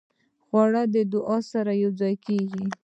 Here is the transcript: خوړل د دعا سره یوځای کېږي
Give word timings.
خوړل 0.45 0.77
د 0.93 0.95
دعا 1.13 1.37
سره 1.51 1.71
یوځای 1.83 2.15
کېږي 2.25 2.65